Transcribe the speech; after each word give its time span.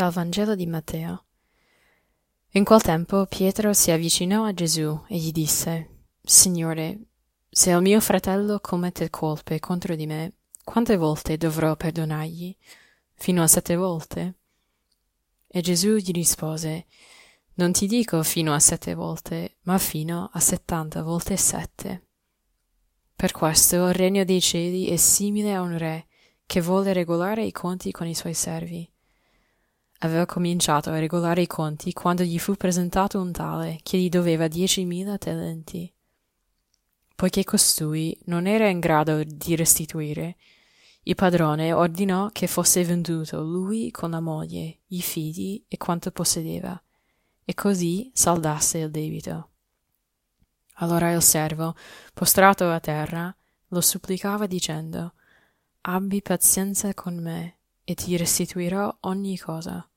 Dal 0.00 0.12
Vangelo 0.12 0.54
di 0.54 0.64
Matteo. 0.64 1.24
In 2.52 2.64
quel 2.64 2.80
tempo 2.80 3.26
Pietro 3.26 3.74
si 3.74 3.90
avvicinò 3.90 4.44
a 4.46 4.54
Gesù 4.54 4.98
e 5.06 5.18
gli 5.18 5.30
disse, 5.30 6.06
Signore, 6.22 7.00
se 7.50 7.72
il 7.72 7.82
mio 7.82 8.00
fratello 8.00 8.60
commette 8.60 9.10
colpe 9.10 9.60
contro 9.60 9.94
di 9.94 10.06
me, 10.06 10.36
quante 10.64 10.96
volte 10.96 11.36
dovrò 11.36 11.76
perdonargli? 11.76 12.56
Fino 13.12 13.42
a 13.42 13.46
sette 13.46 13.76
volte? 13.76 14.38
E 15.46 15.60
Gesù 15.60 15.96
gli 15.96 16.12
rispose, 16.12 16.86
Non 17.56 17.72
ti 17.72 17.86
dico 17.86 18.22
fino 18.22 18.54
a 18.54 18.58
sette 18.58 18.94
volte, 18.94 19.58
ma 19.64 19.76
fino 19.76 20.30
a 20.32 20.40
settanta 20.40 21.02
volte 21.02 21.36
sette. 21.36 22.06
Per 23.14 23.32
questo 23.32 23.88
il 23.88 23.92
regno 23.92 24.24
dei 24.24 24.40
cieli 24.40 24.86
è 24.86 24.96
simile 24.96 25.52
a 25.52 25.60
un 25.60 25.76
re 25.76 26.06
che 26.46 26.62
vuole 26.62 26.94
regolare 26.94 27.44
i 27.44 27.52
conti 27.52 27.90
con 27.90 28.06
i 28.06 28.14
suoi 28.14 28.32
servi 28.32 28.90
Aveva 30.02 30.24
cominciato 30.24 30.90
a 30.90 30.98
regolare 30.98 31.42
i 31.42 31.46
conti 31.46 31.92
quando 31.92 32.22
gli 32.22 32.38
fu 32.38 32.54
presentato 32.54 33.20
un 33.20 33.32
tale 33.32 33.80
che 33.82 33.98
gli 33.98 34.08
doveva 34.08 34.48
diecimila 34.48 35.18
talenti. 35.18 35.92
Poiché 37.14 37.44
costui 37.44 38.16
non 38.24 38.46
era 38.46 38.68
in 38.68 38.80
grado 38.80 39.22
di 39.22 39.54
restituire, 39.56 40.36
il 41.02 41.14
padrone 41.14 41.74
ordinò 41.74 42.28
che 42.30 42.46
fosse 42.46 42.82
venduto 42.84 43.42
lui 43.42 43.90
con 43.90 44.10
la 44.10 44.20
moglie, 44.20 44.78
i 44.86 45.02
figli 45.02 45.62
e 45.68 45.76
quanto 45.76 46.10
possedeva, 46.10 46.80
e 47.44 47.52
così 47.52 48.10
saldasse 48.14 48.78
il 48.78 48.90
debito. 48.90 49.48
Allora 50.76 51.10
il 51.12 51.20
servo, 51.20 51.74
postrato 52.14 52.70
a 52.70 52.80
terra, 52.80 53.34
lo 53.68 53.80
supplicava 53.82 54.46
dicendo 54.46 55.12
Abbi 55.82 56.22
pazienza 56.22 56.94
con 56.94 57.16
me, 57.16 57.58
e 57.84 57.94
ti 57.94 58.16
restituirò 58.16 58.96
ogni 59.00 59.36
cosa. 59.36 59.89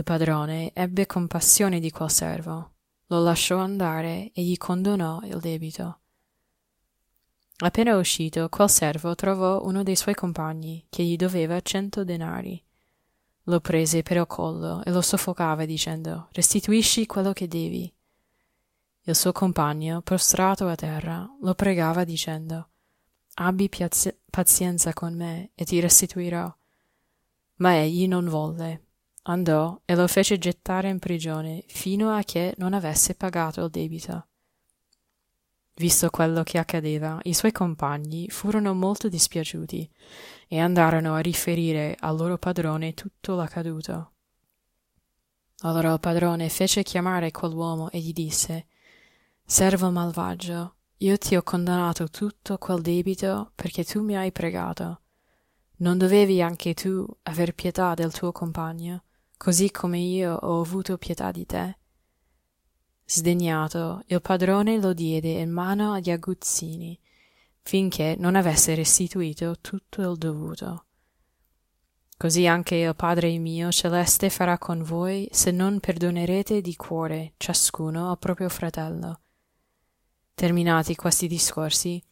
Il 0.00 0.06
padrone 0.06 0.72
ebbe 0.72 1.04
compassione 1.04 1.78
di 1.78 1.90
quel 1.90 2.08
servo, 2.08 2.70
lo 3.08 3.22
lasciò 3.22 3.58
andare 3.58 4.30
e 4.32 4.42
gli 4.42 4.56
condonò 4.56 5.20
il 5.24 5.38
debito. 5.40 5.98
Appena 7.58 7.98
uscito, 7.98 8.48
quel 8.48 8.70
servo 8.70 9.14
trovò 9.14 9.62
uno 9.62 9.82
dei 9.82 9.96
suoi 9.96 10.14
compagni 10.14 10.86
che 10.88 11.04
gli 11.04 11.16
doveva 11.16 11.60
cento 11.60 12.02
denari. 12.02 12.64
Lo 13.42 13.60
prese 13.60 14.02
per 14.02 14.16
il 14.16 14.26
collo 14.26 14.82
e 14.84 14.90
lo 14.90 15.02
soffocava 15.02 15.66
dicendo 15.66 16.28
Restituisci 16.32 17.04
quello 17.04 17.34
che 17.34 17.46
devi. 17.46 17.92
Il 19.02 19.14
suo 19.14 19.32
compagno, 19.32 20.00
prostrato 20.00 20.66
a 20.66 20.76
terra, 20.76 21.30
lo 21.42 21.52
pregava 21.52 22.04
dicendo 22.04 22.70
Abbi 23.34 23.68
pazienza 24.30 24.94
con 24.94 25.14
me 25.14 25.50
e 25.54 25.66
ti 25.66 25.78
restituirò. 25.78 26.50
Ma 27.56 27.76
egli 27.76 28.08
non 28.08 28.26
volle 28.26 28.84
andò 29.22 29.80
e 29.84 29.94
lo 29.94 30.06
fece 30.06 30.38
gettare 30.38 30.88
in 30.88 30.98
prigione 30.98 31.64
fino 31.66 32.14
a 32.14 32.22
che 32.22 32.54
non 32.58 32.72
avesse 32.72 33.14
pagato 33.14 33.64
il 33.64 33.70
debito. 33.70 34.26
Visto 35.76 36.10
quello 36.10 36.42
che 36.42 36.58
accadeva, 36.58 37.18
i 37.22 37.32
suoi 37.32 37.52
compagni 37.52 38.28
furono 38.28 38.74
molto 38.74 39.08
dispiaciuti 39.08 39.90
e 40.48 40.58
andarono 40.58 41.14
a 41.14 41.20
riferire 41.20 41.96
al 42.00 42.16
loro 42.16 42.36
padrone 42.36 42.92
tutto 42.92 43.34
l'accaduto. 43.34 44.12
Allora 45.60 45.92
il 45.92 46.00
padrone 46.00 46.48
fece 46.48 46.82
chiamare 46.82 47.30
quell'uomo 47.30 47.90
e 47.90 47.98
gli 47.98 48.12
disse 48.12 48.66
Servo 49.44 49.90
malvagio, 49.90 50.74
io 50.98 51.16
ti 51.16 51.34
ho 51.34 51.42
condannato 51.42 52.08
tutto 52.08 52.58
quel 52.58 52.82
debito 52.82 53.52
perché 53.54 53.84
tu 53.84 54.02
mi 54.02 54.16
hai 54.16 54.32
pregato. 54.32 55.00
Non 55.76 55.96
dovevi 55.96 56.42
anche 56.42 56.74
tu 56.74 57.06
aver 57.22 57.54
pietà 57.54 57.94
del 57.94 58.12
tuo 58.12 58.32
compagno? 58.32 59.04
Così 59.40 59.70
come 59.70 59.98
io 59.98 60.34
ho 60.34 60.60
avuto 60.60 60.98
pietà 60.98 61.30
di 61.30 61.46
te. 61.46 61.78
Sdegnato, 63.06 64.02
il 64.08 64.20
padrone 64.20 64.78
lo 64.78 64.92
diede 64.92 65.30
in 65.30 65.50
mano 65.50 65.94
agli 65.94 66.10
aguzzini, 66.10 67.00
finché 67.62 68.16
non 68.18 68.36
avesse 68.36 68.74
restituito 68.74 69.56
tutto 69.62 70.02
il 70.02 70.18
dovuto. 70.18 70.84
Così 72.18 72.46
anche 72.46 72.74
il 72.74 72.94
Padre 72.94 73.38
mio 73.38 73.72
celeste 73.72 74.28
farà 74.28 74.58
con 74.58 74.82
voi 74.82 75.26
se 75.32 75.50
non 75.50 75.80
perdonerete 75.80 76.60
di 76.60 76.76
cuore 76.76 77.32
ciascuno 77.38 78.10
al 78.10 78.18
proprio 78.18 78.50
fratello. 78.50 79.20
Terminati 80.34 80.94
questi 80.94 81.26
discorsi, 81.26 82.02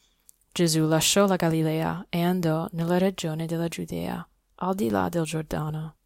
Gesù 0.51 0.87
lasciò 0.87 1.27
la 1.27 1.37
Galilea 1.37 2.07
e 2.09 2.23
andò 2.23 2.67
nella 2.71 2.97
regione 2.97 3.45
della 3.45 3.69
Giudea, 3.69 4.27
al 4.55 4.75
di 4.75 4.89
là 4.89 5.11
del 5.11 5.25
Giordano. 5.25 5.98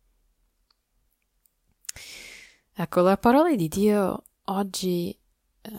Ecco, 2.75 3.03
la 3.03 3.19
parola 3.19 3.55
di 3.55 3.69
Dio 3.69 4.23
oggi 4.45 5.17
eh, 5.61 5.71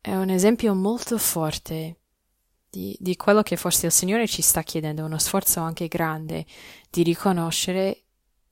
è 0.00 0.14
un 0.14 0.28
esempio 0.28 0.74
molto 0.74 1.16
forte 1.16 2.00
di, 2.68 2.94
di, 3.00 3.16
quello 3.16 3.42
che 3.42 3.56
forse 3.56 3.86
il 3.86 3.92
Signore 3.92 4.28
ci 4.28 4.42
sta 4.42 4.62
chiedendo, 4.62 5.04
uno 5.04 5.18
sforzo 5.18 5.60
anche 5.60 5.88
grande 5.88 6.44
di 6.90 7.02
riconoscere 7.02 8.02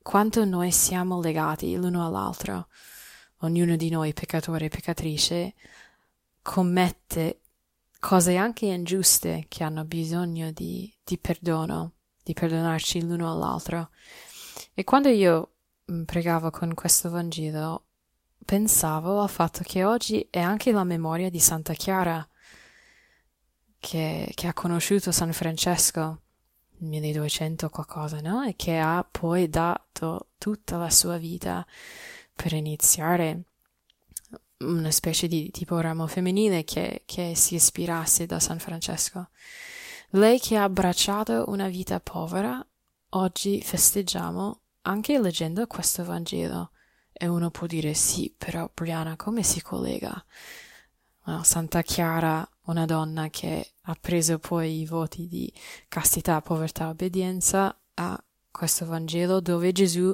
quanto 0.00 0.46
noi 0.46 0.72
siamo 0.72 1.20
legati 1.20 1.76
l'uno 1.76 2.06
all'altro. 2.06 2.68
Ognuno 3.40 3.76
di 3.76 3.90
noi, 3.90 4.14
peccatore 4.14 4.66
e 4.66 4.68
peccatrice, 4.70 5.54
commette 6.40 7.40
cose 8.00 8.36
anche 8.36 8.66
ingiuste 8.66 9.44
che 9.48 9.62
hanno 9.62 9.84
bisogno 9.84 10.50
di, 10.52 10.90
di 11.04 11.18
perdono, 11.18 11.92
di 12.22 12.32
perdonarci 12.32 13.02
l'uno 13.02 13.30
all'altro. 13.30 13.90
E 14.72 14.84
quando 14.84 15.08
io 15.08 15.53
pregavo 16.04 16.50
con 16.50 16.74
questo 16.74 17.10
Vangelo, 17.10 17.84
pensavo 18.44 19.20
al 19.20 19.28
fatto 19.28 19.60
che 19.64 19.84
oggi 19.84 20.26
è 20.30 20.40
anche 20.40 20.72
la 20.72 20.84
memoria 20.84 21.30
di 21.30 21.40
Santa 21.40 21.74
Chiara, 21.74 22.26
che, 23.78 24.30
che 24.34 24.46
ha 24.46 24.54
conosciuto 24.54 25.12
San 25.12 25.32
Francesco, 25.32 26.20
1200 26.78 27.68
qualcosa, 27.68 28.20
no? 28.20 28.42
E 28.42 28.56
che 28.56 28.78
ha 28.78 29.06
poi 29.08 29.48
dato 29.48 30.28
tutta 30.38 30.76
la 30.76 30.90
sua 30.90 31.18
vita 31.18 31.66
per 32.34 32.52
iniziare 32.52 33.42
una 34.58 34.90
specie 34.90 35.28
di 35.28 35.50
tipo 35.50 35.78
ramo 35.80 36.06
femminile 36.06 36.64
che, 36.64 37.02
che 37.04 37.34
si 37.34 37.56
ispirasse 37.56 38.26
da 38.26 38.40
San 38.40 38.58
Francesco. 38.58 39.28
Lei 40.10 40.38
che 40.38 40.56
ha 40.56 40.62
abbracciato 40.62 41.44
una 41.48 41.68
vita 41.68 42.00
povera, 42.00 42.64
oggi 43.10 43.60
festeggiamo 43.60 44.60
anche 44.86 45.18
leggendo 45.18 45.66
questo 45.66 46.04
Vangelo. 46.04 46.70
E 47.12 47.28
uno 47.28 47.50
può 47.50 47.66
dire 47.66 47.94
sì, 47.94 48.34
però 48.36 48.68
Brianna 48.72 49.16
come 49.16 49.42
si 49.42 49.62
collega? 49.62 50.24
Well, 51.26 51.42
Santa 51.42 51.82
Chiara, 51.82 52.46
una 52.64 52.84
donna 52.84 53.28
che 53.30 53.74
ha 53.82 53.96
preso 54.00 54.38
poi 54.38 54.80
i 54.80 54.86
voti 54.86 55.28
di 55.28 55.52
castità, 55.88 56.40
povertà, 56.40 56.88
obbedienza, 56.88 57.76
a 57.94 58.22
questo 58.50 58.84
Vangelo 58.84 59.40
dove 59.40 59.72
Gesù 59.72 60.12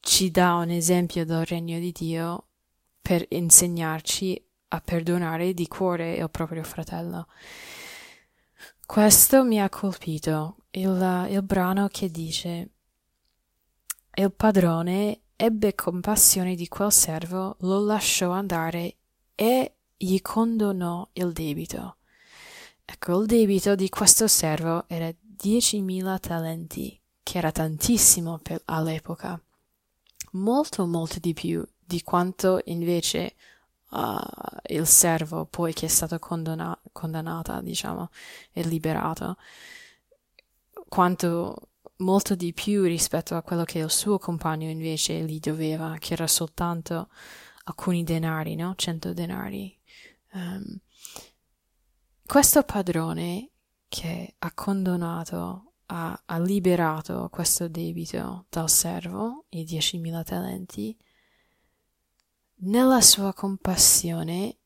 ci 0.00 0.30
dà 0.30 0.54
un 0.54 0.70
esempio 0.70 1.24
del 1.24 1.44
regno 1.44 1.78
di 1.78 1.92
Dio 1.92 2.46
per 3.00 3.24
insegnarci 3.28 4.42
a 4.68 4.80
perdonare 4.80 5.52
di 5.52 5.66
cuore 5.66 6.14
il 6.14 6.30
proprio 6.30 6.62
fratello. 6.62 7.26
Questo 8.86 9.44
mi 9.44 9.60
ha 9.60 9.68
colpito, 9.68 10.56
il, 10.70 11.26
il 11.30 11.42
brano 11.42 11.88
che 11.88 12.10
dice 12.10 12.70
il 14.14 14.32
padrone 14.32 15.20
ebbe 15.36 15.74
compassione 15.74 16.54
di 16.54 16.68
quel 16.68 16.92
servo, 16.92 17.56
lo 17.60 17.82
lasciò 17.84 18.30
andare 18.30 18.96
e 19.34 19.74
gli 19.96 20.20
condonò 20.20 21.08
il 21.14 21.32
debito. 21.32 21.96
Ecco, 22.84 23.20
il 23.20 23.26
debito 23.26 23.74
di 23.74 23.88
questo 23.88 24.26
servo 24.26 24.84
era 24.88 25.10
diecimila 25.20 26.18
talenti, 26.18 27.00
che 27.22 27.38
era 27.38 27.52
tantissimo 27.52 28.38
per, 28.38 28.60
all'epoca, 28.66 29.40
molto 30.32 30.86
molto 30.86 31.18
di 31.18 31.32
più 31.32 31.66
di 31.78 32.02
quanto 32.02 32.60
invece 32.64 33.34
uh, 33.90 34.18
il 34.66 34.86
servo 34.86 35.46
poi 35.46 35.72
che 35.72 35.86
è 35.86 35.88
stato 35.88 36.18
condona- 36.18 36.78
condannata, 36.92 37.60
diciamo, 37.60 38.10
e 38.52 38.62
liberato, 38.62 39.36
quanto 40.88 41.69
molto 42.00 42.34
di 42.34 42.52
più 42.52 42.82
rispetto 42.84 43.36
a 43.36 43.42
quello 43.42 43.64
che 43.64 43.78
il 43.78 43.90
suo 43.90 44.18
compagno 44.18 44.68
invece 44.68 45.24
gli 45.24 45.38
doveva, 45.38 45.96
che 45.98 46.12
era 46.12 46.26
soltanto 46.26 47.08
alcuni 47.64 48.04
denari, 48.04 48.54
no? 48.54 48.74
Cento 48.76 49.12
denari. 49.12 49.76
Um, 50.32 50.78
questo 52.26 52.62
padrone 52.62 53.50
che 53.88 54.34
ha 54.38 54.52
condonato, 54.52 55.72
ha, 55.86 56.22
ha 56.24 56.38
liberato 56.38 57.28
questo 57.30 57.68
debito 57.68 58.46
dal 58.48 58.70
servo, 58.70 59.46
i 59.50 59.64
diecimila 59.64 60.22
talenti, 60.22 60.96
nella 62.62 63.00
sua 63.00 63.32
compassione 63.32 64.58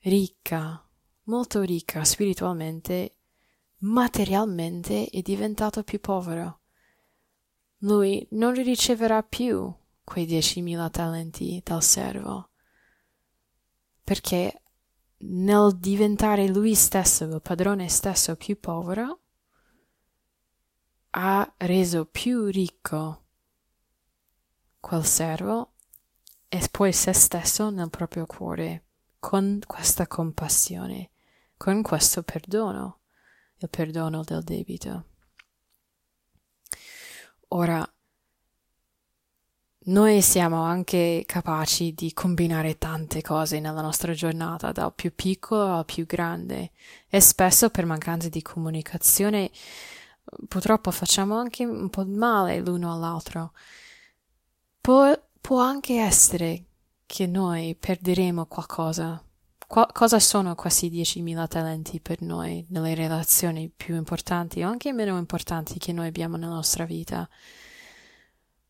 ricca, 0.00 0.84
molto 1.24 1.62
ricca 1.62 2.04
spiritualmente, 2.04 3.16
materialmente 3.78 5.08
è 5.08 5.22
diventato 5.22 5.82
più 5.84 6.00
povero 6.00 6.58
lui 7.78 8.26
non 8.30 8.54
riceverà 8.54 9.22
più 9.22 9.72
quei 10.02 10.26
diecimila 10.26 10.88
talenti 10.90 11.60
dal 11.62 11.82
servo, 11.82 12.50
perché 14.02 14.62
nel 15.18 15.76
diventare 15.76 16.48
lui 16.48 16.74
stesso, 16.74 17.24
il 17.24 17.42
padrone 17.42 17.88
stesso 17.88 18.36
più 18.36 18.58
povero, 18.58 19.20
ha 21.10 21.54
reso 21.58 22.04
più 22.04 22.46
ricco 22.46 23.24
quel 24.80 25.04
servo 25.04 25.74
e 26.48 26.66
poi 26.70 26.92
se 26.92 27.12
stesso 27.12 27.70
nel 27.70 27.90
proprio 27.90 28.24
cuore, 28.26 28.84
con 29.18 29.60
questa 29.66 30.06
compassione, 30.06 31.10
con 31.56 31.82
questo 31.82 32.22
perdono, 32.22 33.00
il 33.56 33.68
perdono 33.68 34.22
del 34.22 34.42
debito. 34.42 35.07
Ora, 37.48 37.86
noi 39.90 40.20
siamo 40.20 40.62
anche 40.62 41.24
capaci 41.26 41.94
di 41.94 42.12
combinare 42.12 42.76
tante 42.76 43.22
cose 43.22 43.58
nella 43.58 43.80
nostra 43.80 44.12
giornata, 44.12 44.70
dal 44.72 44.92
più 44.94 45.14
piccolo 45.14 45.76
al 45.76 45.84
più 45.86 46.04
grande, 46.04 46.72
e 47.08 47.20
spesso 47.20 47.70
per 47.70 47.86
mancanza 47.86 48.28
di 48.28 48.42
comunicazione 48.42 49.50
purtroppo 50.46 50.90
facciamo 50.90 51.36
anche 51.36 51.64
un 51.64 51.88
po' 51.90 52.04
male 52.04 52.60
l'uno 52.60 52.92
all'altro. 52.92 53.52
Può, 54.80 55.12
può 55.40 55.60
anche 55.60 55.98
essere 56.00 56.64
che 57.06 57.26
noi 57.26 57.74
perderemo 57.74 58.46
qualcosa. 58.46 59.22
Qual- 59.68 59.92
cosa 59.92 60.18
sono 60.18 60.54
questi 60.54 60.88
10.000 60.88 61.46
talenti 61.46 62.00
per 62.00 62.22
noi 62.22 62.64
nelle 62.70 62.94
relazioni 62.94 63.68
più 63.68 63.96
importanti 63.96 64.62
o 64.62 64.68
anche 64.68 64.94
meno 64.94 65.18
importanti 65.18 65.78
che 65.78 65.92
noi 65.92 66.06
abbiamo 66.06 66.38
nella 66.38 66.54
nostra 66.54 66.86
vita? 66.86 67.28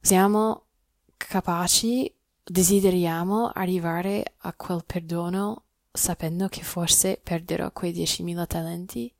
Siamo 0.01 0.65
capaci, 1.17 2.13
desideriamo 2.43 3.53
arrivare 3.55 4.35
a 4.39 4.53
quel 4.55 4.83
perdono 4.85 5.67
sapendo 5.93 6.49
che 6.49 6.65
forse 6.65 7.21
perderò 7.23 7.71
quei 7.71 7.93
10.000 7.93 8.47
talenti? 8.49 9.15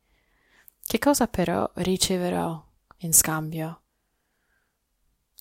Che 0.85 0.99
cosa 0.99 1.27
però 1.27 1.69
riceverò 1.75 2.61
in 2.97 3.13
scambio? 3.13 3.81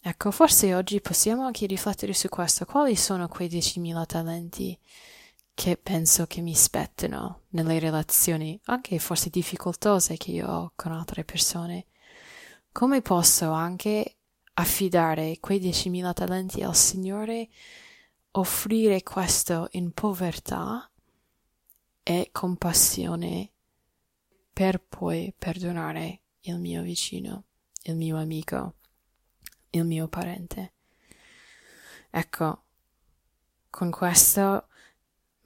Ecco, 0.03 0.31
forse 0.31 0.73
oggi 0.73 1.01
possiamo 1.01 1.45
anche 1.45 1.67
riflettere 1.67 2.15
su 2.15 2.29
questo. 2.29 2.65
Quali 2.65 2.95
sono 2.95 3.27
quei 3.27 3.49
10.000 3.49 4.07
talenti 4.07 4.79
che 5.59 5.77
penso 5.77 6.29
che 6.29 6.41
mi 6.41 6.55
spettano 6.55 7.47
nelle 7.49 7.81
relazioni, 7.81 8.61
anche 8.67 9.01
forse 9.01 9.29
difficoltose 9.29 10.17
che 10.17 10.31
io 10.31 10.49
ho 10.49 10.73
con 10.77 10.93
altre 10.93 11.25
persone? 11.25 11.87
Come 12.71 13.03
posso 13.03 13.51
anche 13.51 14.19
affidare 14.55 15.39
quei 15.41 15.59
10.000 15.59 16.13
talenti 16.13 16.63
al 16.63 16.77
Signore, 16.77 17.49
offrire 18.31 19.03
questo 19.03 19.67
in 19.73 19.91
povertà 19.91 20.89
e 22.05 22.29
compassione 22.31 23.51
per 24.53 24.81
poi 24.81 25.35
perdonare 25.37 26.21
il 26.43 26.61
mio 26.61 26.83
vicino, 26.83 27.47
il 27.83 27.97
mio 27.97 28.17
amico, 28.17 28.75
il 29.71 29.85
mio 29.85 30.07
parente. 30.07 30.75
Ecco, 32.11 32.63
con 33.71 33.91
questo 33.91 34.69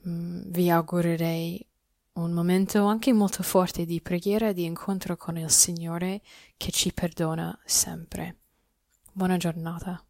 vi 0.03 0.69
augurerei 0.69 1.65
un 2.13 2.31
momento 2.31 2.85
anche 2.85 3.13
molto 3.13 3.41
forte 3.41 3.85
di 3.85 4.01
preghiera 4.01 4.49
e 4.49 4.53
di 4.53 4.65
incontro 4.65 5.15
con 5.17 5.37
il 5.37 5.49
Signore 5.49 6.21
che 6.57 6.71
ci 6.71 6.93
perdona 6.93 7.57
sempre. 7.65 8.37
Buona 9.11 9.37
giornata. 9.37 10.03